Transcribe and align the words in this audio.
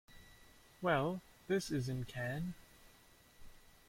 Well, 0.81 1.21
this 1.47 1.69
isn't 1.69 2.07
Cannes. 2.07 2.55